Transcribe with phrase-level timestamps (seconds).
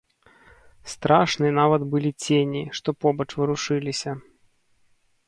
[0.93, 4.11] Страшны нават былі цені, што побач варушыліся.